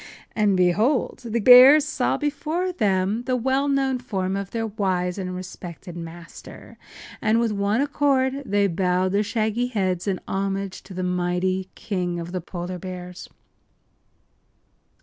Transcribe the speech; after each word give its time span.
And 0.35 0.57
behold! 0.57 1.21
the 1.25 1.39
bears 1.39 1.85
saw 1.85 2.17
before 2.17 2.71
them 2.71 3.21
the 3.25 3.35
well 3.35 3.67
known 3.67 3.99
form 3.99 4.35
of 4.35 4.49
their 4.49 4.65
wise 4.65 5.19
and 5.19 5.35
respected 5.35 5.95
master, 5.95 6.79
and 7.21 7.39
with 7.39 7.51
one 7.51 7.81
accord 7.81 8.41
they 8.43 8.65
bowed 8.65 9.11
their 9.11 9.21
shaggy 9.21 9.67
heads 9.67 10.07
in 10.07 10.19
homage 10.27 10.81
to 10.85 10.95
the 10.95 11.03
mighty 11.03 11.69
King 11.75 12.19
of 12.19 12.31
the 12.31 12.41
Polar 12.41 12.79
Bears. 12.79 13.29